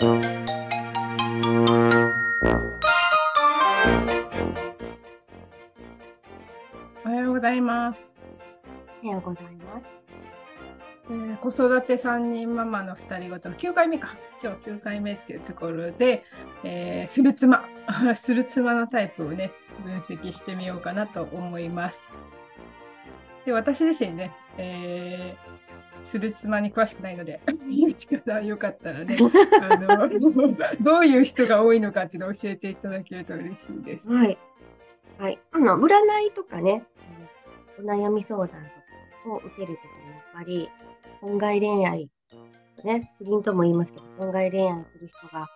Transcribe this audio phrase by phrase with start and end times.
[0.00, 0.06] お
[7.04, 8.06] はようございます。
[9.02, 9.86] おはようございます。
[11.10, 14.16] えー子育て3人ママの2人ごとの9回目か。
[14.40, 16.22] 今日9回目っていうところで、
[16.62, 17.64] えーする妻、
[18.14, 19.50] する妻のタイプをね、
[19.82, 22.04] 分析してみようかなと思います。
[23.44, 25.57] で、私自身ね、えー
[26.08, 29.16] する妻に詳しくないので、ゆちかさんよかったらね、
[29.60, 30.08] あの、
[30.80, 34.08] どういう人が多いのかっていうのを教えていただけると嬉しいです。
[34.08, 34.38] はい。
[35.18, 35.38] はい。
[35.52, 35.90] あの、占
[36.26, 36.82] いとかね、
[37.78, 38.54] お悩み相談と
[39.30, 40.70] かを受けるときに、やっぱり、
[41.20, 42.10] 本外恋愛、
[42.84, 45.46] ね、不倫とも言いますけど、本外恋愛する人が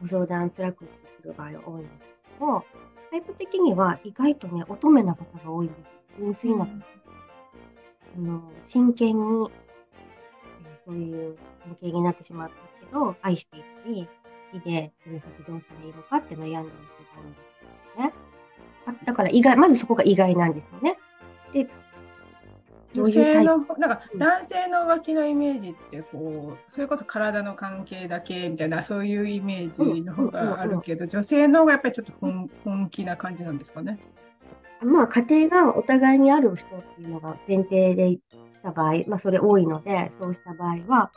[0.00, 1.98] ご相談辛くくる場合が多いんです
[2.38, 2.64] けど、
[3.10, 5.80] タイプ的には意外とね、乙女な方が多いんです。
[6.18, 9.67] 純粋な、あの真剣に、えー
[10.88, 12.54] そういう関係になってしまった
[12.86, 14.08] けど、愛していたり、
[14.54, 16.70] 好きで、この先どうしたらいいのかって悩んでる人が
[17.14, 17.40] 多いんです
[17.98, 18.14] よね。
[18.86, 20.96] あだから意外、まずそこが意外なんですよね。
[21.52, 21.68] で、
[22.94, 23.32] ど女ういうタイプ？
[23.34, 33.98] 性の、なんかうん男性の浮気のイメージってこう、それこそ体の関係だけみたいな、そういうイメージの方があるけど、女性の方がやっぱりちょっと本本気な感じなんですかね。
[34.80, 38.16] まあ、家庭がお互いにある人っていうのが前提で
[38.62, 41.10] た場合、まあ、それ多いので、そうした場合は、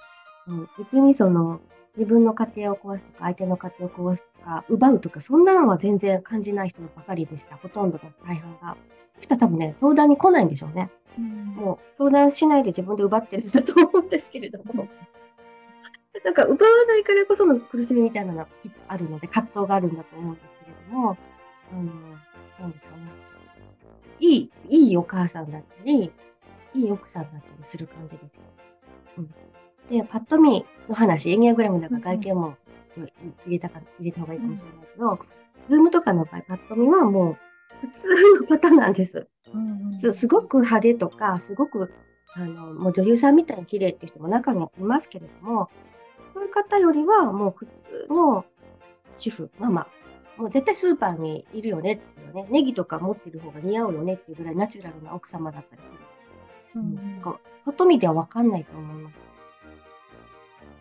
[0.48, 1.62] うん、別にその、
[1.98, 7.58] 自分の家庭を壊すとか、相手の家庭を壊すとか、奪うとか、そんなのは全然感じない人ばかりでした。
[7.58, 8.78] ほとんどの大半が。
[9.18, 10.90] そしたら多分ね、相談に来ないんでしょうね。
[11.18, 14.88] もう相談しないで自分で奪ってる人だと思うんですけれども。
[16.24, 21.18] なんか奪わないからこその苦しみみたいなのがきっとあるので、葛藤があるんだと思うんですけれども、
[21.72, 21.84] あの、
[22.60, 23.04] なんですかね。
[24.20, 26.12] いい、いいお母さんだったり、
[26.74, 28.42] いい奥さんだったりする感じですよ。
[29.18, 29.28] うん、
[29.90, 32.56] で、パッと見の話、エニアグラムだから外見も
[32.94, 33.14] ちょっと
[33.46, 35.20] 入れたか、入れた方がいいかもしれないけど、
[35.68, 37.38] ズームとかの場合、パッと見はもう
[37.82, 38.08] 普通
[38.42, 39.28] の方なんです。
[40.00, 41.92] すすごく派手とか、すごく
[42.34, 45.70] あのもう女優さんみたいに綺麗っていう人も中にはいますけれども、
[46.34, 48.46] そういう方よりはもう普通の
[49.18, 49.88] 主婦、ママ、
[50.38, 55.98] もう絶対スーパーにいるよねっていうね、ネギとか持ってる方が似合うよねっていうぐらいナチュラルな奥様だったりする。
[56.76, 59.16] うんなんか外見では分かんないと思います。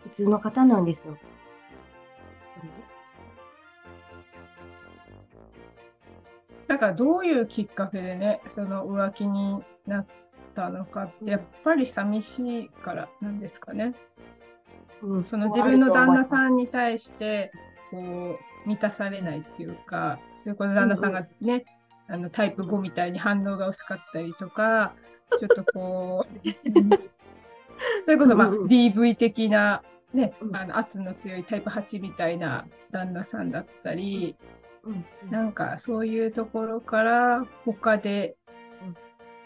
[0.03, 1.17] 普通の方なんですよ。
[6.67, 10.05] だからどういうきっかけでね、その浮気になっ
[10.55, 13.93] たのかって、やっぱり寂しいからなんですかね。
[15.01, 17.51] うんその自分の旦那んさんに対して
[17.89, 21.65] こう満たされないっていうか、そういうこと旦那さんがね、
[22.07, 24.93] あのタイプ5みたいに反応が薄かったりとか、
[25.39, 26.49] ちょっとこう、
[28.03, 28.67] それこそまあうんうん。
[28.67, 29.83] DV 的な、
[30.13, 30.55] ねう、ん。
[30.55, 34.35] あの圧の強いタイプ8みたいな旦那さんだったり、
[34.83, 35.05] うん。
[35.23, 35.31] うん。
[35.31, 38.35] なんかそういうところから他で
[38.83, 38.97] うん。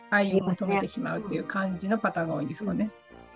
[0.10, 2.92] 愛を求めてしまうっていう感じのパターンが多いんですかね。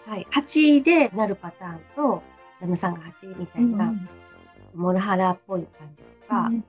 [0.05, 2.23] はい、8でなるパターンと、
[2.59, 3.93] 旦那さんが8みたいな、
[4.73, 6.63] モラハラっぽい感じとか、うん。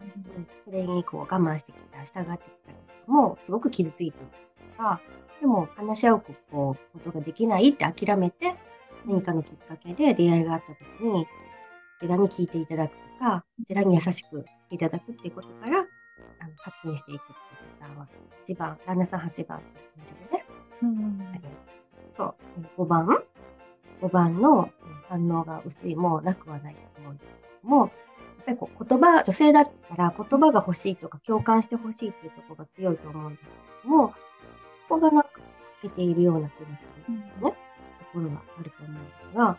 [0.65, 2.77] それにこう我慢してきた、従ってきたり
[3.07, 4.17] も、すごく傷ついている
[4.77, 5.01] とか、
[5.41, 8.55] でも話し合うこうことができないって諦めて、
[9.07, 11.31] 何かのきっかけで出会いがあった時に、こ
[12.01, 17.37] ちらに聞いていただくとか、こちらに優しくいただくっていうことから、あの発展していくっていう
[17.81, 18.09] パターンは、
[18.47, 20.45] 1番、旦那さん8番っていう感じでね、
[20.83, 21.19] うん
[22.17, 22.35] と、
[22.77, 23.07] 5番
[24.03, 24.71] ?5 番の
[25.09, 27.91] 反応が薄いもなくはないと思うんですけども、やっ
[28.45, 33.45] ぱりこう言葉、女性だったら言葉が欲しいとか共感して欲しいっていうところが強いと思うんです
[33.83, 34.15] けども、
[34.91, 35.31] こがなんか
[35.83, 37.47] 欠けているような気がするね、と
[38.13, 39.59] ころがあると思うんですが、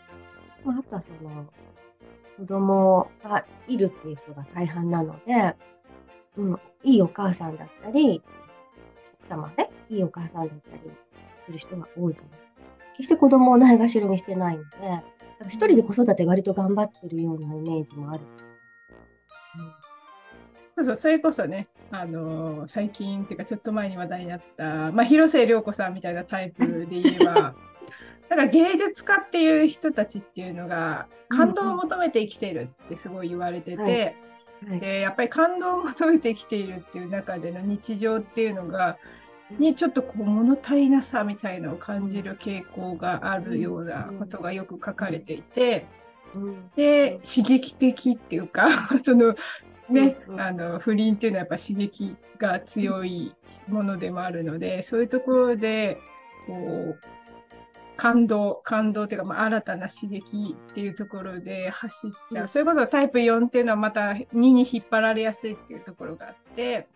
[0.65, 1.45] まあ、あとはその、
[2.37, 5.55] 子供がいるっていう人が大半なので、
[6.37, 8.21] うん、いいお母さんだったり、
[9.21, 10.81] 奥様ね、いいお母さんだったり
[11.45, 12.35] する人が多いと思う。
[12.97, 14.69] 決して子供をないがしろにしてないので、
[15.47, 18.21] 一人で子育て割と頑張ってるようなイメージもある。
[20.81, 27.55] そうそう、それこそね、あのー最近っていうか、ちょっと前に話題になった、まあ、広末涼子さんみたいなタイプで言えば、
[28.29, 34.15] なんか芸術家っていう人たちっていうのが、感動を求めて生きているってすごい言われてて、
[34.79, 38.97] でやっぱり感動を求めて生きているっていう中での日常っていうのが、
[39.59, 45.87] にちょっとこう物足りなさみたいなのを感じる傾向があるようなことがよく書かれていて、
[46.33, 46.71] うん。
[46.75, 49.35] で刺激的っていうか その
[49.91, 53.35] ね、うんうんあの不倫っていうのはやっぱ刺激が強い
[53.67, 55.97] ものでもあるので、そういうところで
[56.47, 56.99] こう
[58.01, 62.43] 感動、感動っていうか、まあ、新たな刺激っていうところで走っちゃう。
[62.43, 66.87] うんそれこそタイプ4っていうのはまた2に引っ張られやすいっていうところがあって、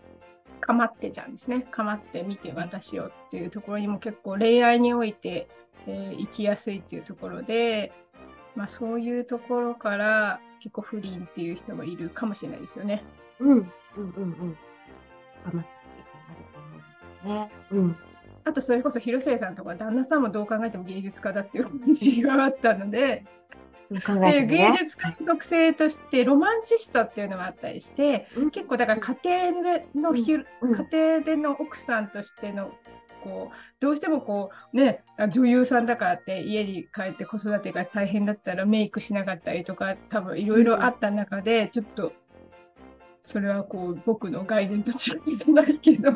[0.61, 1.61] かまってちゃんですね。
[1.61, 5.47] かまってみて私をっていうところにも結構恋愛において、
[5.85, 7.93] えー生きやすいっていうところで、
[8.55, 13.03] まあそういうところから結構不倫っていう人もいるかもしれないですよね。
[13.39, 14.57] うん、うん、うん、うん。
[15.53, 15.65] うんで
[17.21, 17.51] すね。
[17.69, 17.95] うん。
[18.45, 23.25] あとそれこそ広末さんとか旦那さんもどう考えても芸術家だっていう感じがあったので、
[24.03, 24.75] 考えてで芸。
[24.79, 30.45] 術家の特性としてロマンチストっていうのもあったりして、うん結構だから家庭でのひ、うん
[30.91, 32.71] 家庭での奥さんとしての
[33.25, 42.13] こうどうしてもこうねあ女優さんだからって家に帰って子育てが大変だったらメイクしなかったりとか多分いろいろあった中で、ちょっと
[43.23, 46.11] それはこう僕の概念と違うじゃないけど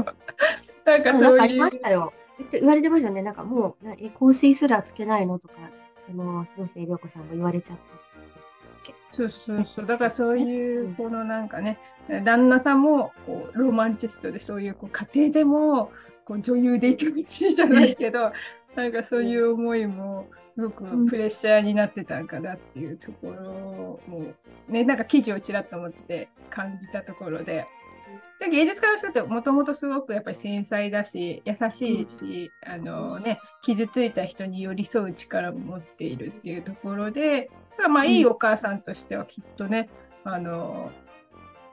[0.85, 2.13] なんかそういうましたよ。
[2.37, 3.21] 言って言われてましたよね。
[3.21, 5.55] なんかもう、なえ香水すらつけないのとか、
[6.09, 7.83] あの、広末涼子さんも言われちゃった。
[9.11, 9.85] そうそうそう。
[9.85, 11.79] だからそういうう、んこのなんかね、
[12.23, 15.91] 旦那さんもこうロマンチストで、そういうこう家庭でも
[16.29, 18.31] こう女優でいてほしいじゃないけど、
[18.75, 24.33] なんかそういう思いもすごくプレッシャーになってたんかなっていうところも、
[24.67, 27.65] ね、なんか記事をちらっと思って感じたところで。
[28.39, 39.89] で芸術家の人ってもともとすごくやっぱり繊細だし優しいし、あのね、傷ついた人に寄り添う力も持っているっていうところでまあまあいいお母さんとしてはきっとね、
[40.23, 40.91] あの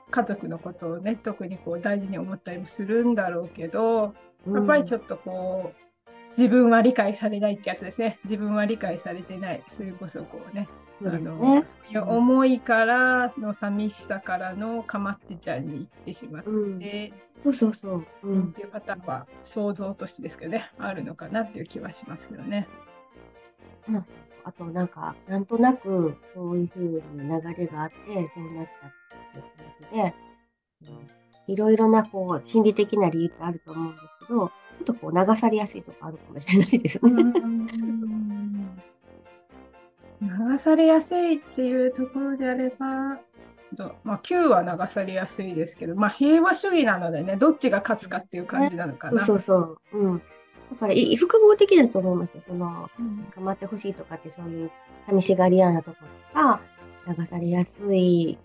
[0.09, 4.13] 家族のことをね特にこう大事に思ったりもするんだろうけど
[4.47, 11.63] やっぱりちょっっとこう自分は理解されないってやつですね自分は理解されてないそれこそこうねと、そうですあのね。
[11.65, 16.79] そういう思いからその寂しさからのかまってちゃんに行ってしまっうん。
[16.79, 17.13] て、
[17.43, 18.05] そうそうそう。
[18.23, 18.43] うん。
[18.45, 22.67] っていうパターンは想像としてですけどねあるのかなっていう気はしますけどね。
[23.87, 24.05] まあ、
[24.45, 28.91] あとなんか、なんとなく、そういうふうに流れがあって、そうなったっ
[29.41, 30.13] ていう感
[30.83, 31.07] じで、うん
[31.47, 34.51] いろいろな、こう、心理的な理由ってあると思うんですけど、ちょ
[34.81, 37.11] っとこう、流されやすいとこあるかもしれないですね。
[40.21, 43.19] 流されやすいっていうところであれば、
[43.73, 49.25] どまあ、Q は流されやすいですけど、まあ、平和主義なのでね、どっちが勝つかっていう感じなのかそうな。
[49.25, 49.77] そうそう。
[49.93, 50.21] うん。
[50.71, 52.43] だから、い複合的だと思いますよ。
[52.43, 54.71] その、うん構ってほしいとかって、そういう
[55.07, 55.97] 寂しがり屋なとこ
[56.35, 56.59] ろが、
[57.07, 58.37] 流されやすい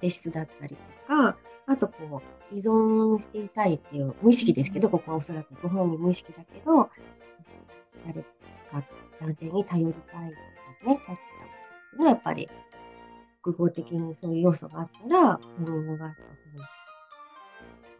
[0.00, 2.22] 性質だったりとか、あとこ
[2.52, 6.90] う、依存していたいっていう、無意識ですけど、ここはおそらくご本人無意識だけど、
[8.06, 8.84] 誰か
[9.20, 11.16] 男性に頼りたいとかね、さっ
[11.96, 12.48] きのやっぱり、
[13.42, 16.66] 複合的にそういう要素があったら、うん、があったう。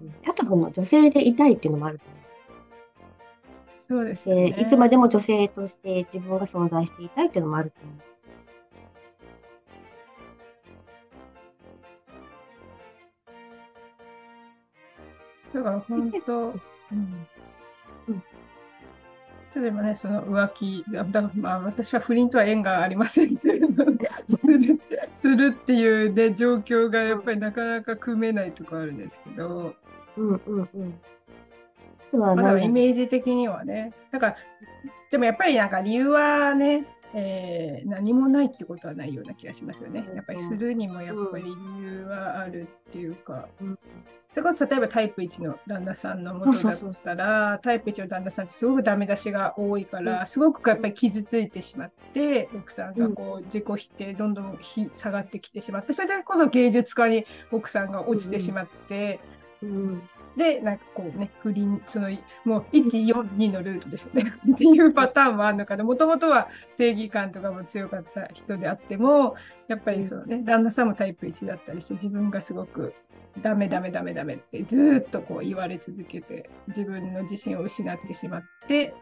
[0.00, 2.26] うんあとその女性でいたいっていうのもあると思う。
[3.78, 4.48] そうですね。
[4.48, 8.15] 性いつまでも女性として自分が存在していたいっていうのもあると思う。
[15.56, 16.48] だから本当、
[16.92, 17.26] うん。
[18.08, 18.22] うん。
[19.54, 23.68] 例えばね、その浮気、だだからまあ私は不倫とは縁がありませんけれど
[24.28, 24.80] する
[25.16, 29.74] するっていう、ね、状況がやっぱりなかなか組めないところあるんですけど、
[30.18, 31.00] うんうんうん。
[32.08, 34.36] あとはまあ、イメージ的にはね、だから、
[35.10, 40.06] でもやっぱりなんか理由はね、えー何もないってことはないような気がしますよね。
[40.14, 41.50] やっぱりするにもやっぱり理
[41.82, 43.78] 由はあるっていうか、うん
[44.36, 59.20] それこそ例えばタイプ1の旦那さんの元だったら、タイプ1の旦那さんってすごくダメ出しが多いから、すごくやっぱり傷ついてしまって、奥さんがこう自己否定、どんどんひ下がってきてしまって、それでこそ芸術家に奥さんが落ちてしまって、
[59.62, 60.02] うん
[60.36, 62.10] で、なんかこうね、不倫、その、
[62.44, 64.34] もう1、4、2のルールですよね。
[64.52, 65.84] っていうパターンもあるのかな。
[65.84, 72.92] もともとは正義感とかも強かった人であっても、やっぱりそのね、旦那さんもタイプ1だったりして、自分がすごく
[73.42, 78.94] ダメダメダメダメってずーっとこう言われ続けて、自分の自信を失ってしまって、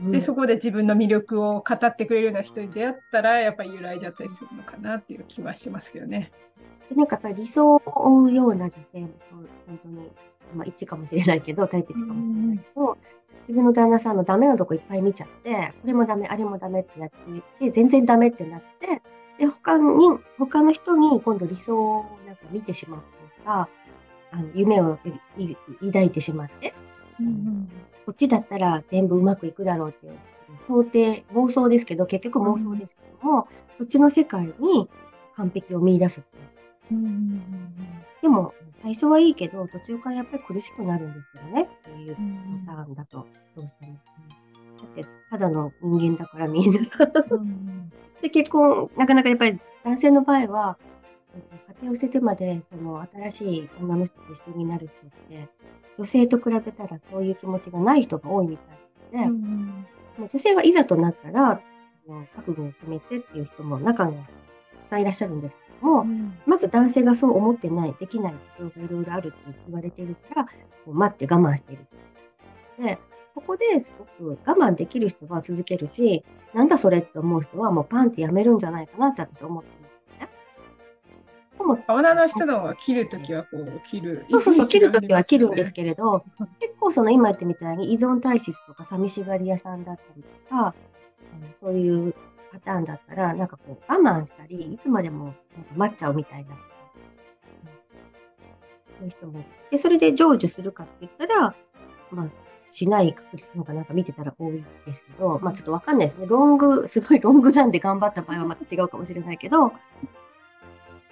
[0.00, 6.32] うんで、そこで自分の魅力を語ってくれるような人に出会ったら、やっぱり揺らいじゃったりするのかなっていう気はしますけどね。
[6.88, 9.08] でなんかやっぱり理想を追うような女性も
[9.66, 10.10] 本当に、
[10.54, 12.98] まあ、1かもしれないけど、タイプ1かもしれないけど、
[13.48, 19.02] 自分の旦那さんのダメなとこいっぱい見ちゃって、これもダメ、あれもダメってなって全然ダメってなって、
[19.38, 19.84] で、他に、
[20.38, 23.02] 他の人に今度理想をなんか見てしまう
[23.44, 23.68] か、
[24.32, 24.98] あの夢を
[25.80, 26.74] 抱いてしまって、
[28.06, 30.18] こっちだったら全部うまくいくだろうっていう
[30.66, 33.48] 想定、妄想ですけど、結局妄想ですけども、こ
[33.84, 34.88] っちの世界に
[35.36, 36.36] 完璧を見出すって
[36.94, 37.40] いう。
[38.22, 41.62] でも、最初はいいけど、途中からやっぱり苦しくなるんですよね。
[41.62, 42.16] っていう
[42.66, 43.98] パターンだと、どうしても。
[44.86, 46.80] ってただの人間だからみんな。
[47.30, 50.78] うん で、結婚、なかなかやっぱり男性の場合は、
[51.82, 55.48] えっと家庭を捨ててまで、その新しい女の人と一緒になる人って、
[55.96, 59.86] 女性と比べたらそういう気持ちがない人が多いみたいで、うん
[60.18, 61.60] もう女性はいざとなったら、あ
[62.08, 66.04] の覚悟を決めてっていう人も中にはたくさんいらっしゃるんですけども、
[66.46, 70.50] まず男性がそう思ってない、できない事情がいろいろあるって言われているから、こ
[70.88, 71.86] う待って我慢している。
[72.82, 72.98] で、
[73.34, 79.70] ここですごく我慢できる人は続けるし、なんだそれって思う人はもうパンってやめるんじゃないかなって私は思って
[81.88, 84.24] 女の人の方が切るときはこう切る。
[84.28, 86.24] そうそうそう、切るときは切るんですけけれど、
[86.58, 90.74] 結構その今言ってみたいに依存体質とか寂しがり屋さんだったりとか、
[91.32, 92.14] うんそういう
[92.52, 95.34] パターンだったら、なんかこう我慢したり、いつまでも
[95.76, 96.50] 待っちゃうみたいな。
[96.50, 96.56] うん
[98.98, 99.44] そういう人も。
[99.70, 101.54] で、それで成就するかって言ったら、
[102.10, 102.28] まあ、
[102.70, 106.26] しない確率の方がなんか見てたら多いですけど、まあちょっとわかんないですね。
[106.26, 109.72] ロング、すごいロングランで頑張った場合はまた違うかもしれないけど、な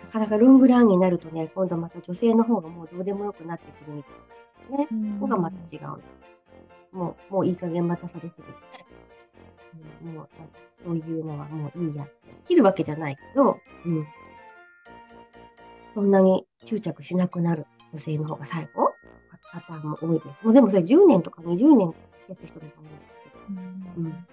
[0.09, 4.99] かなかロングランになるとね、今度また女性の方がもうどうでもよくなってくるみたいですね。
[5.21, 6.97] ここがまた違う。
[6.97, 8.53] もう、もういい加減待たされすぎて、
[10.05, 10.29] うんもう、
[10.85, 12.07] そういうのはもういいや。
[12.47, 14.07] 切るわけじゃないけど、うん。
[15.95, 18.93] そんなに執着しなくなる女性の方が最後、
[19.53, 20.27] パターンも多いです。
[20.45, 21.95] もうでもそれ10年とか20年
[22.29, 23.45] やってる人もいると思うんですけど、
[23.99, 24.13] うん。
[24.13, 24.27] だか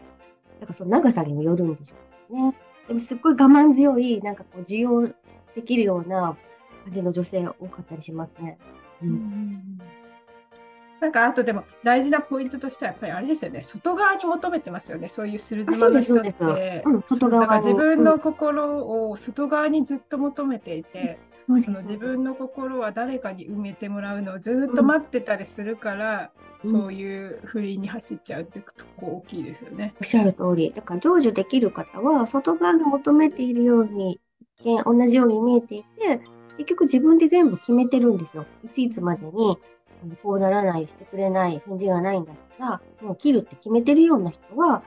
[0.68, 1.96] らその長さにもよるんでしょ
[2.30, 2.56] うね。
[2.88, 5.08] でもすっごい我慢強い、なんかこう、需要
[5.56, 6.38] できるような
[6.84, 8.58] 感じの女性多かったりしますね。
[9.02, 9.80] うん。
[11.02, 16.24] なんかあとでも大事なポイントとしてはやっぱりあれですよね外側に求めてますよねそういうする妻の人。
[16.24, 17.48] てうん、外側に。
[17.48, 29.94] だから自分うんの心を外側にずっと求めていて、そうですその自分の心は誰かに埋めてもらうのをずっと待ってたりするから、うんそういう不倫に走っちゃうってとこ大きいですよね。
[30.00, 30.74] おっしゃる通り。
[30.74, 34.20] だから、成就できる方は、外側に求めているように、一
[34.64, 36.20] 見同じように見えていて、
[36.58, 38.46] 結局自分で全部決めてるんですよ。
[38.64, 39.58] いついつまでに、
[40.24, 44.84] こうならない、してくれない、返事がないんだったら、もう切るって決めてるような人は、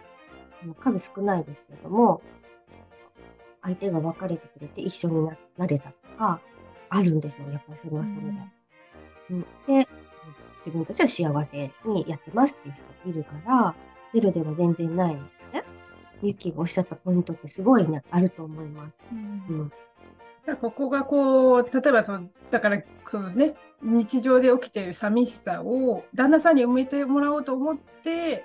[0.80, 2.22] 数少ないですけれども、
[3.62, 6.40] 相手が別れてくれて一緒にななれたとか、
[6.88, 7.50] あるんですよ。
[7.50, 8.28] やっぱりそれはそれで。
[9.30, 9.88] うん、で、
[10.58, 13.74] 自分としては幸せにやってますっていう人がいるから、
[14.14, 15.28] ゼロでは全然ないの
[16.22, 16.28] でね。
[16.28, 18.94] ユッキーがおっしゃったポイントってすごいね、あると思います。
[19.12, 19.72] うん。
[20.46, 28.44] だからここがこう例えばそのだからそのね日常で起きている寂しさを旦那さんに埋めてもらおうと思って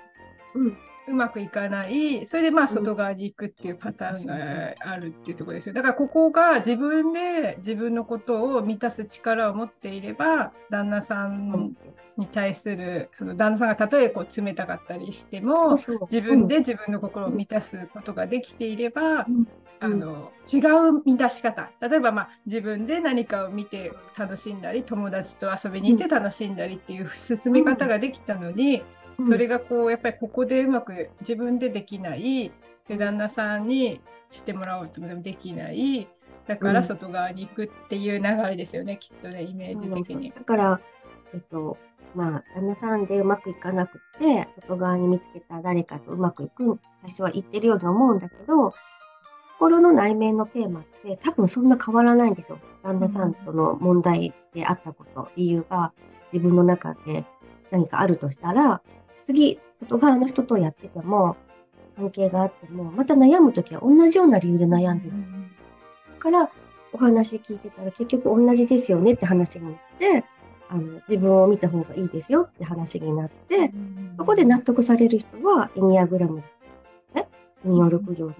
[0.54, 0.76] うん。
[1.06, 2.26] うまくいかない。
[2.26, 5.74] それでまあん外側に行くっていうパターンがあるっていうところですよ。
[5.74, 11.76] だからここが自分で自分のことを満たす力を持っていれば旦那さん
[12.16, 15.76] に対するその旦那さんがたとえこう冷たかったりしても。
[16.10, 19.46] 自分で自分の心を満たすことができていれば、うん。
[19.80, 21.70] あの違う満たし方。
[21.80, 28.84] 例えば、まあ、自分で何かを見て楽しんだり友達と遊びに行って楽しんだりっていう進め方ができたのに、うん、
[29.26, 32.52] それがこうやっぱりここでうまく自分でできない
[32.88, 36.08] で旦那さんにしてもらおうともできない
[36.46, 40.30] だからうん外側に行くっていう流れですよね、きっとねイメージ的に。
[40.30, 40.80] だから、
[41.32, 41.78] えっと、
[42.14, 48.72] まあ、旦那さんでうまくいかなくて、外側に見つけた誰かとうまくいく、最初は言ってるように思うんだけど、
[49.58, 52.58] 心の内面のテーマって多分そんな変わらないんですよ。
[52.82, 55.92] 旦那さんとの問題であったこと、理由が
[56.32, 57.24] 自分の中で
[57.70, 58.82] 何かあるとしたら、
[59.24, 61.36] 次、外側の人とやってても、
[61.96, 65.12] 関係があっても、また悩むときは同じような理由で悩んでる。
[66.14, 66.50] だから、
[66.92, 70.24] お話聞いてたら結局同じですよねって話になって、
[70.68, 73.72] あの自分を見た方がいいですよって話になって、
[74.16, 76.42] そこで納得される人はエニアグラム
[77.14, 77.28] ね、
[77.64, 78.36] 引用6行で、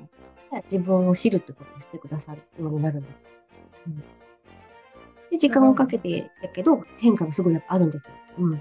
[0.70, 3.14] 自分を知るってことをしてくださるようになるんです。
[3.88, 4.04] うん、
[5.30, 8.14] で、時間をかけてやけど、変化がすごいやっぱあるんですよ。
[8.38, 8.60] うん。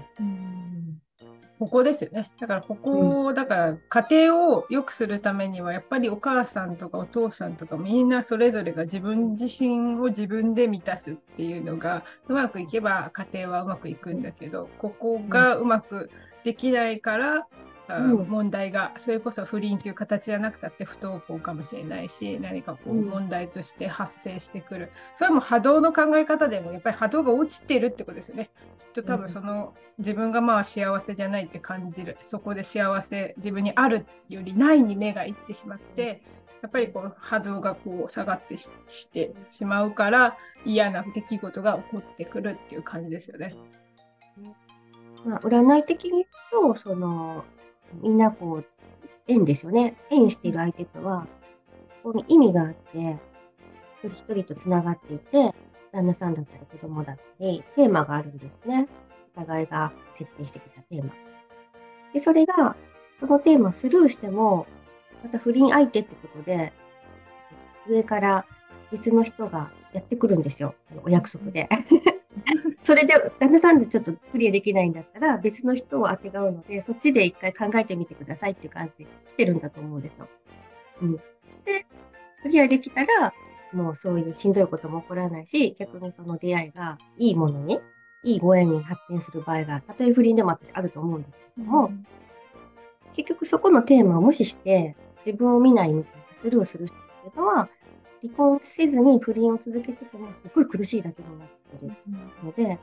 [1.58, 2.32] ここですよね。
[2.40, 16.10] だからここ、だから家庭を良くするためにはやっぱりお母さんとかお父さんとかみんなそれぞれが自分自身を自分で満たすっていうのがうまくいけば家庭はうまくいくんだけどここがうまく
[16.44, 17.46] できないから、
[17.88, 23.04] 問題がそれこそ不倫という形じゃなくたって不登校かもしれないし何かこううん。
[23.04, 28.50] 問題として発生してくる、それはもう波動の考え方でもやっぱり波動が落ちてるってことですよね。
[28.78, 32.16] きっと多分その自分がまあ幸せじゃないって感じる。
[32.22, 36.22] そこで幸せ自分にあるよりないに目がいってしまって
[36.62, 43.54] やっぱりこう波動がこう下がってししてしまうから嫌な出来事が起こってくるっていう感じですよね。
[45.24, 46.26] まあ、占い的に言う
[46.74, 47.44] と、その、
[48.02, 48.64] みんなこう、
[49.26, 49.96] 縁ですよね。
[50.10, 51.26] 縁している相手とは、
[52.02, 53.18] ここに意味があって、
[54.02, 55.54] 一人一人と繋がっていて、
[55.92, 58.88] 旦那さんだったり子供だったり、テーマがあるんですね。
[59.36, 61.10] お互いが設定してきたテーマ。
[62.12, 62.76] で、それが、
[63.20, 64.66] そのテーマスルーしても、
[65.22, 66.72] また不倫相手ってことで、
[67.88, 68.46] 上から
[68.90, 70.74] 別の人がやってくるんですよ。
[71.04, 71.68] お約束で。
[72.82, 80.28] それで、旦那さんでちょっとクリアできないんだったら、別の人をあてがうので、そっちで一回考えてみてくださいっていう感じで来てるんだと思うんですよ。
[81.02, 81.16] うん。
[81.16, 81.86] で、
[82.42, 83.32] クリアできたら、
[83.72, 87.80] もうそういうしんどいことも起こらないし、逆にその出会いがいいものに、
[88.24, 92.06] いいご縁に発展する場合が、たとえ不倫でも私あると思うんですけども、うん、
[93.14, 97.68] 結局そこのテーマを無視して、自分を見ないみたいなスルーする人っていうのは、
[98.24, 101.92] 離婚せずに不倫を続けててもすごい苦しいだけになってる
[102.42, 102.78] ので、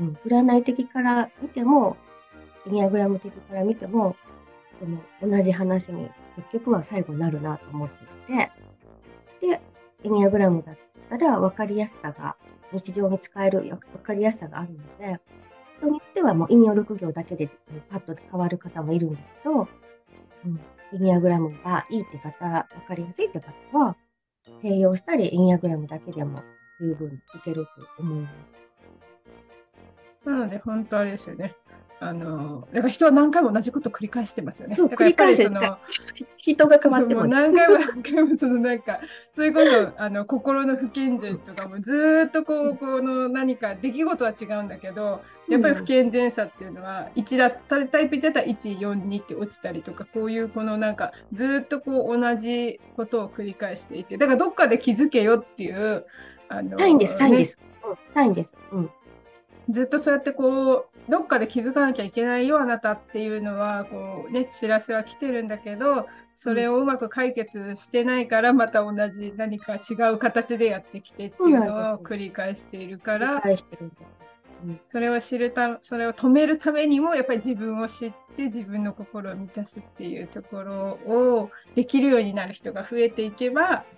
[0.00, 1.96] うん、占い的から見ても、
[2.66, 4.16] エニアグラム的から見ても、
[4.80, 8.50] でも同じ話に結局は最後になるなと思っていて、
[9.46, 9.60] で、
[10.02, 10.76] エニアグラムだっ
[11.08, 12.34] たら分かりやすさが、
[12.72, 15.20] 日常に使える分かりやすさがあるので、
[15.78, 17.48] 人によってはもう引用6行だけで
[17.90, 19.68] パッと変わる方もいるんですけど、
[20.46, 20.60] うん、
[20.94, 23.96] エニアグラムがいいって方、分かりやすいって方は、
[24.62, 26.42] 併用したりインヤグラムだけでも
[26.80, 28.28] 十分いけると思いま
[30.24, 30.28] す。
[30.28, 31.56] なので、本当あれですよね。
[32.00, 34.76] あのだから人は何回も同じことを繰り返してますよね。
[34.76, 35.78] 繰り返すの
[36.36, 39.00] 人が変わっても何回も何回もそのなんか
[39.34, 56.06] そういうことあの心の不健全とかもずっとこうこの何か出来事は違うんだけどやっぱり不健全さっていうのは1だったタイプだったら142って落ちたりとかこういうこのなんかずっとこう同じことを繰り返していてだからどっかで気づけよっていう
[56.48, 57.58] あのサインですサインです。
[58.14, 58.56] サインです。
[58.70, 58.90] うん
[59.70, 73.42] ずっとそうやってこうどっかで気づかなきゃいけないよあなたっていうのはこう、ね、知らせは来てるんだけどそれをうまく解決してないからまた同じ何か違う形でやってきてっていうのを繰り返しているから。
[74.90, 83.97] それを知るたそれを止めるためにもやっぱり自分を知って自分の心を満たすっていうところをできるようになる人が増えていけばうん、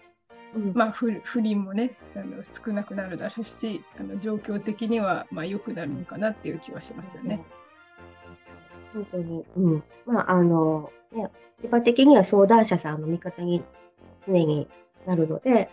[0.74, 7.44] まあ不倫もねあの少なくなるだろうしあの状況的にはまあ良くなるのかなっていう気はしますよね。
[8.92, 13.62] 本当に、うん、まああのね自場的には相談者さんの味方に
[14.26, 14.68] 常に
[15.06, 15.70] なるので、えーと、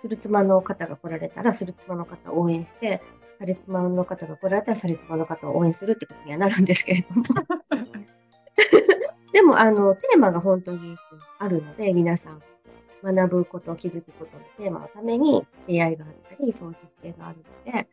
[0.00, 3.02] スルツマの方が来られたらスルツマの方を応援して
[3.38, 7.24] サレツマの方が来られたらサレツマの方を応援するってことにはなるんですけれども。
[9.32, 10.96] でもあのテーマが本当に
[11.38, 12.42] あるので皆さん
[13.02, 17.88] 学ぶこと、気づくことのテーマのために出会いがあったり、そういう設定があるので、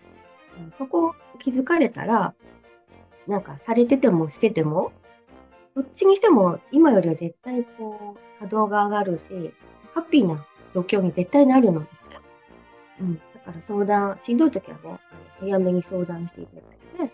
[0.77, 2.33] そこを気づかれたら、
[3.27, 4.91] なんかされててもしてても、
[5.75, 9.53] どっちにしても今よりは絶対こう稼働が上がるし、
[9.93, 11.91] ハッピーな状況に絶対なるのです、
[13.01, 13.15] うん。
[13.15, 14.99] だから相談、しんどい時はね、
[15.39, 16.61] 早めに相談していただ
[17.05, 17.13] いて、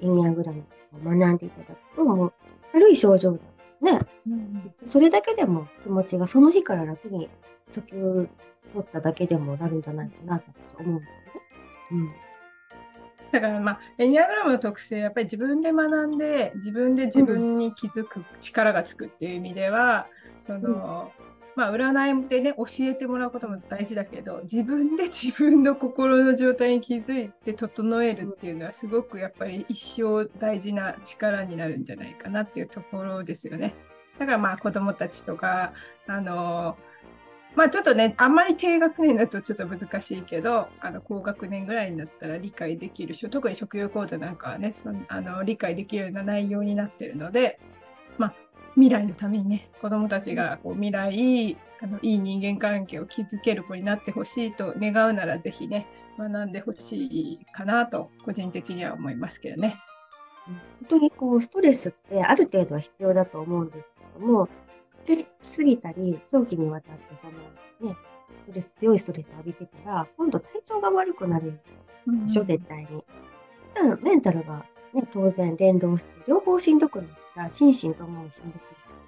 [0.00, 0.64] エニアグラムを
[1.04, 2.32] 学んでいただくと、もう
[2.72, 3.38] 軽い症状だ
[3.80, 7.28] ね、うん、それだけでも気持ちがその日から楽に
[7.68, 8.28] 初級
[8.72, 10.90] 取っただけでもなるんじゃないかなと思うんですけど。
[10.90, 11.00] うん。
[13.32, 20.06] だからまあエニアグラムの特性やっぱり自分で学んで自分で自分に気づく力がつくっていう意味では、
[20.42, 21.12] その、
[21.56, 33.74] まあ、占いでね教えてもらうことも大事だけど自分で 自分の心の状態に気づいて整えるっていうのはすごくやっぱり一生大事な力になるんじゃないかなっていうところですよね。
[34.18, 35.72] だからまあ子どもたちとか
[36.06, 36.76] あの
[37.56, 47.58] まあちょっとね、あんまり低学年だとちょっと難しいけど、あの高学年ぐらいになったら理解できるし、特に職業講座なんかはね、そのあの理解できるような内容になってるので、
[48.18, 48.34] まあ、
[48.76, 55.86] 未来のためにね、子どもたちがこう未来あの、いい人間関係を築ける子になってほしいと願うなら、ぜひね、
[56.18, 59.78] 学んでほしいかなと、個人的には思いますけどね。
[60.46, 60.56] 本
[60.88, 64.48] 当にこうストレスってある程度は必要だと思うんですけども、
[65.56, 67.32] 過ぎたり、長期にわたってその
[67.90, 67.96] ね、
[68.44, 71.60] ストレス強いストレス浴びてたら、今度体調が悪くなる
[72.06, 73.04] でしょ、うん、絶対に。
[74.02, 78.62] メンタルがね、当然連動して、両方しんどくなったら、心身ともにしんどくなっ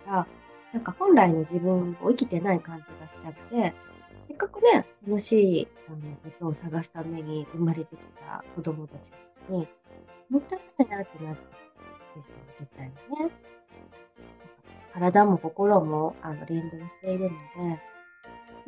[0.04, 0.26] たら、
[0.72, 3.74] なんか本来の自分を生きてない感じがしちゃって、
[4.28, 9.12] せっかくね、楽しいあのことを探すために生まれてきた子供たち
[9.48, 9.66] に、
[10.28, 11.58] もったいないなってなって
[12.18, 13.30] ですよ、絶対にね。
[14.92, 17.34] 体も心もあの連動しているので、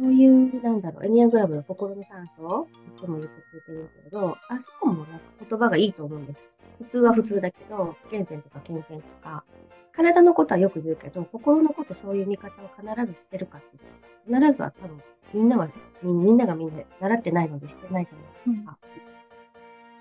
[0.02, 6.40] そういう、なんだろう、エニアグラムの心の酸素をいつも言ってくれてるけど、あそこもなんか言葉がいいと思うんです。
[6.80, 9.44] 普通は普通だけど、不健全とか健全とか、
[9.92, 15.02] 体のことはよく言うけど、心のことそういう見方を必ずしてるかっていうと必ずは多分、
[15.34, 15.68] みんなは、
[16.02, 18.78] みみんながみんな習ってないのでしてないじゃないですか。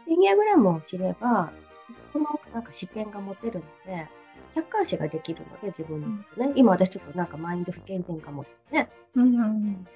[0.08, 1.52] エニアグラムを知れば、
[2.14, 4.08] このなんか視点が持てるので、
[4.56, 6.54] 客観視ができるので、自分のことね。
[6.56, 8.90] 今私ちょっとなんかマインド不健全かもね。
[9.16, 9.88] うん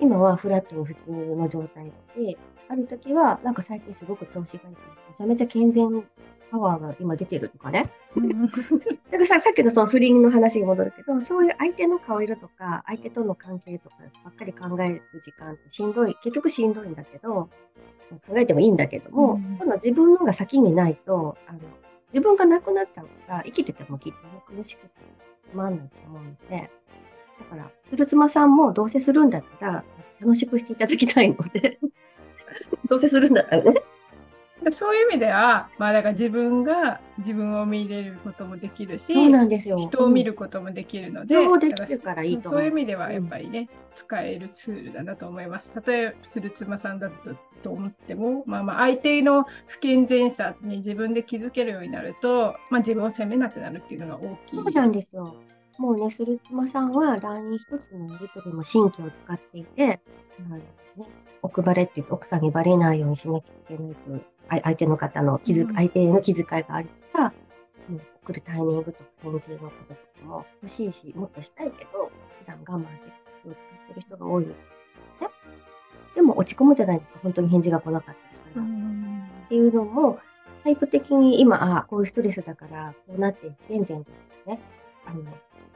[0.00, 2.36] 今はフラットに普通の状態だし、
[2.68, 4.76] ある時はなんか最近すごく調子がいい。
[5.08, 6.04] めちゃめちゃ健全
[6.50, 7.90] パワーが今出てるとかね。
[8.16, 8.46] うん。
[8.48, 8.58] だか
[9.18, 17.48] らささっきのその不倫の話に戻るけど、そういう相手の顔色とか、相手との関係とかばっかり考える時間ってしんどい、結局しんどいんだけど、
[18.26, 19.56] 考えてもいいんだけども、うん。
[19.56, 21.58] 今度は自分のが先にないと、あの
[22.12, 24.90] 自分がなくなっちゃうから、生きててもきっとね苦しくて
[25.50, 26.70] つまんないと思うので、
[27.40, 29.84] だから、鶴妻さんもどうせするんだったら、
[30.20, 31.78] 楽しくしていただきたいので、
[32.88, 33.82] どうせするんだったらね。
[34.62, 39.78] でそういう意味では、まあだから自分が自分を見入れることもできるし、そうなんですよ。
[39.78, 45.70] 人を見ることもできるので、両方できるからいいと思うそういう意味ではやっぱりね、使えるツールだなと思います。
[45.86, 54.56] 例えば、鶴妻さんだとと思っても、まあまあ相手の不健全さに自分で気づけるようになると、まあ自分を責めなくなるっていうのが大きい。
[54.56, 55.34] そうなんですよ。
[55.78, 60.00] もうね、スルツマさんは LINE 一つのやり取りも新規を使っていて、
[60.38, 60.64] あのね、
[61.44, 67.32] 奥バレって言うと奥さんにバレないようにしなきゃいけないという、あ相手の方の気づ、うん相手への気遣いがあるから、
[67.90, 72.88] うん、送るタイミングとか返事のこととかも欲しいし、もっとしたいけど、普段我慢で
[73.42, 74.58] 気を使ってる人が多いので、ね。
[76.14, 78.62] でも落ち込むじゃないですか、本当に返事が来なかったりしたうら。
[78.62, 80.18] んっていうのも、
[80.62, 83.98] タイプ的に今、あこういうストレスだから、こうなって、現在
[84.46, 84.60] ね、
[85.04, 85.24] あの、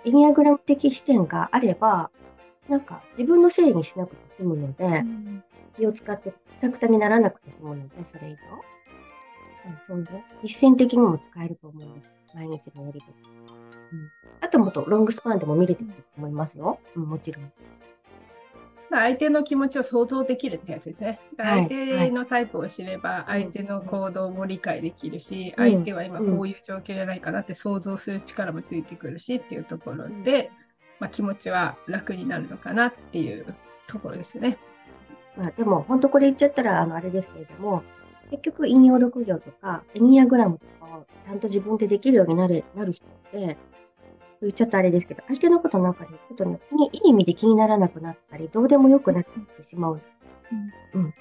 [0.06, 2.10] エニアグラム的視点があれば、
[2.68, 5.44] なんか自分のせいにしなくて済むので、うん
[5.78, 8.36] 気を使ってくたくたにならなくて済むので、それ以上。
[8.36, 8.78] うん
[9.86, 11.88] そういうね、実践的にも使えると思う。
[12.34, 13.14] 毎日のやりとり。
[13.92, 14.10] うん。
[14.40, 16.78] あともっとロングスパンでも見れてくると思いますよ。
[16.94, 17.52] うん、もちろん。
[18.90, 21.20] 相手の気持ちを想像できるってやつですね。
[21.36, 30.50] 相手のタイプを知れば、はい相手の行動も理解できるし、うん相手は今こういう状況じゃないかなって想像する力もついてくるしっていうところで、
[31.00, 33.54] まあ、気持ちは楽になるのかなっていう
[33.86, 34.58] ところですよね。
[35.38, 37.82] まあでも、本当これ言っちゃったら、あの、あれですけれども、
[38.30, 43.56] 結局、引用6行とか、エニアグラムとかをちゃんと自分でできるようになる、なる人って、
[44.42, 50.00] 言っちゃったらあれですけど、相手のことなんかで、ちょっとね、にいい意味で気にならなくなったり、どうでもよくなってしまう。
[50.94, 51.14] うん。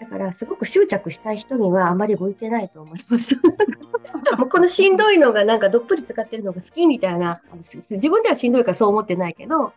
[0.00, 3.40] だから、すごく執着したい人にはあまり向いてないと思います。
[4.38, 9.72] もうこのしんどいのがなんかどっぷり使ってるのが好きみたいな、自分ではしんどいからそう思ってないけど、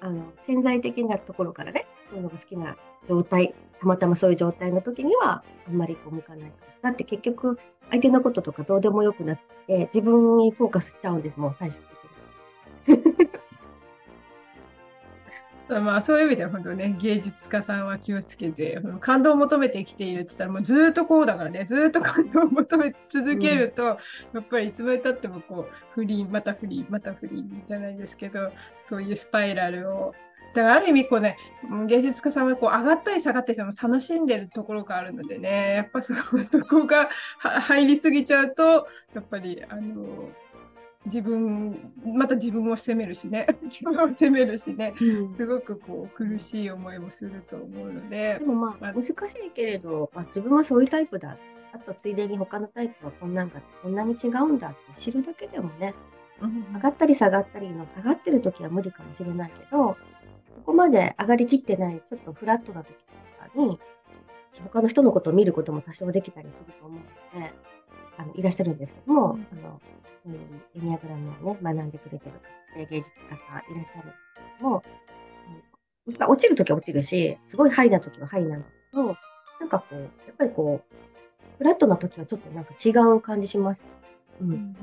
[0.00, 1.86] あの、潜在的なところからね、
[2.16, 2.76] そういうのが好きな
[3.06, 6.52] 状態、たまたまそういう状態の時には、あんまりこう向かない。
[6.82, 7.58] だって結局、
[7.90, 11.82] 相手のこととかどうでもよくなって、自分にフォーカスしちゃうんです、もう最終
[12.86, 13.28] 的に。
[15.68, 23.96] まあそういう意味では本当ね、芸術家さんは気をつけて、うん感動を求めて生きているって言ったらもうずーっとこうだからね、ずーっと感動を求め続けると、や
[24.38, 28.52] っぱりいつまでたってもこう、不倫、また不倫、また不倫じゃないですけど、
[28.88, 30.14] そういうスパイラルを、
[30.56, 31.36] だからある意味こうね、
[31.68, 40.30] うん芸術家さんはこう上がったり下がったりしても楽しんでるところがあるのでね、やっぱそこそこがは入りすぎちゃうと、やっぱりあの、
[41.04, 44.94] 自分、また自分を責めるしね、 自分を責めるしね、
[45.36, 51.36] すごくこう苦しい思いもすると思うのでで、もままああ、難しいけれど、まあ、自分はそういうタイプだ。
[51.72, 55.94] あと、ついでに他のタイプはこんなんが、こんなに違うんだって知るだけでもね、
[56.74, 59.96] 上がったり下がったりの下がってる時は無理かもしれないけど、
[60.66, 63.04] ここまで上がりきってない、ちょっとフラットな時と
[63.40, 63.78] かに、
[64.64, 67.52] 他の人のことを見ることも多少できたりすると思うので、
[68.18, 69.80] あのいらっしゃるんですけども、うんあの、
[70.26, 70.38] うん、エ
[70.74, 72.26] ニアグラムをね、学んでくれて
[72.76, 74.82] る芸術家さんいらっしゃるんですけども、
[76.06, 79.16] うんまあ落ちるときは落ちるし、すごいハイなときはハイなんだけど、
[79.60, 80.96] なんかこう、やっぱりこう、
[81.58, 83.86] フラットなときはちょっとなんか違う感じします。
[84.40, 84.76] うん。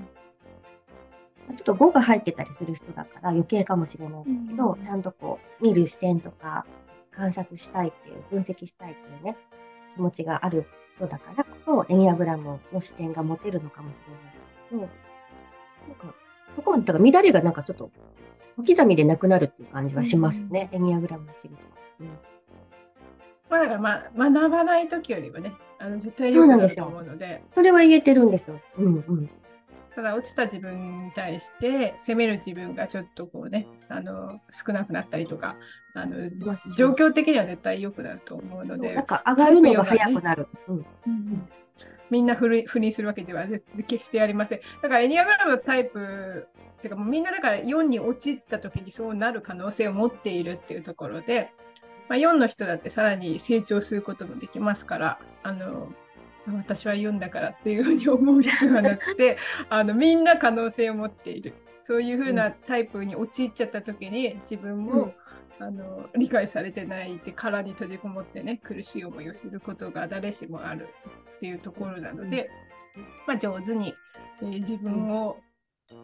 [1.50, 6.66] ちょっと語が入ってたりする人だから余計かもしれないんだけど、うんちゃんとこう、見る視点とか、
[7.12, 9.38] 観察したいっていう、分析したいっていうね、
[9.96, 14.34] 気持ちがある人だからこそ、エニアグラムの視点が持てるのかもしれない
[14.70, 16.16] けど、なんか、
[16.56, 17.92] そこまで、だから乱れがなんかちょっと、
[18.58, 21.62] 小刻みでなくなるっていう感じはしますね、エニアグラムの知ると。
[22.02, 22.10] うん
[23.50, 23.90] まあだからま
[24.28, 28.60] あ学ばない時よりはね、あの絶対そうなんですよ良くなると思うので、それは言えてるんですよ。
[28.80, 29.30] うんうん。
[29.96, 35.56] ただ落ちた自分に対して責める自分がちょっとこうね、あの少なくなったりとか、
[35.94, 36.30] あの
[36.76, 40.48] 状況的には絶対良くなると思うのでなん、か上がるのが早くなる。
[40.68, 40.86] うん。
[41.08, 41.50] うん
[42.10, 43.48] みんな不倫不倫するわけでは
[43.88, 44.60] 決してありません。
[44.84, 51.50] だからエニアグラムのタイプっていうかもうみんなだから4に陥った時にそうなる可能性を持っているっていうところで、
[52.10, 55.92] まあ、4の人だってさらに成長することもできますからあの
[56.48, 59.38] 私は4だからっていうふうに思う必要はなくて
[59.70, 61.54] あのみんな可能性を持っている。
[61.86, 65.14] そういうふうなタイプに陥っちゃった時に自分も、うん。
[65.60, 70.90] あの理解されてないって殻に閉じこもってね苦しい思いをすることが誰しもある
[71.38, 72.50] っていうところなので、
[73.28, 73.94] まあ、上手に、
[74.42, 75.38] えー、自分を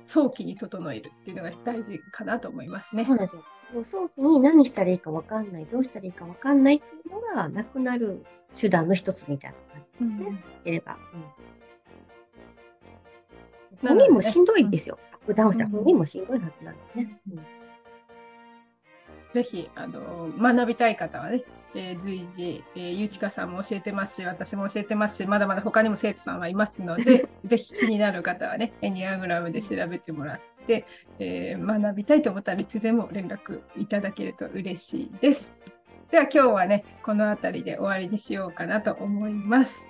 [0.05, 3.05] 早期に整えるっていうのが大事かなと思いますね。
[3.05, 3.43] そうですよ。
[3.73, 9.57] もう早期に何したらいいか分かんない、どうしたらいいか分かんないっていうのがなくなる手段の一つみたいな
[9.99, 10.97] 感じでね、うん、れば。
[13.81, 14.97] うん、本人もしんどいですよ。
[15.13, 17.19] アップダウンしたら本人もしんどいはずなんですね。
[17.31, 17.45] うん
[19.33, 21.43] ぜひあの学びたい方はね、
[21.75, 30.58] えー、随時、えー、ゆちかさんも教えてますし、私も教えてますし、まだまだ他にも生徒さんはいますので、 ぜひ気になる方はね、エニアグラムで調べてもらって、
[31.19, 35.51] えー、学びたいと思ったらいつでも連絡いただけると嬉しいです。
[36.11, 39.85] では今日はね、この辺りで終わりにしようかなと思います。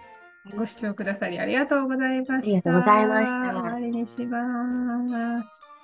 [0.56, 2.34] ご視聴くださりありがとうございました。
[2.36, 3.52] ありがとうございました。
[3.52, 5.79] 終わりにします。